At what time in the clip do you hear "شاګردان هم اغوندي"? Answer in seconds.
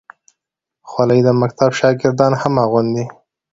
1.79-3.05